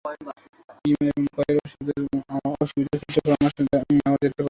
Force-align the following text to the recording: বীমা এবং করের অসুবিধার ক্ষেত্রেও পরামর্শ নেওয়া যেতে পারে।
বীমা 0.05 0.33
এবং 1.03 1.23
করের 1.35 1.57
অসুবিধার 2.61 2.97
ক্ষেত্রেও 3.01 3.23
পরামর্শ 3.27 3.57
নেওয়া 3.61 4.11
যেতে 4.13 4.27
পারে। 4.27 4.39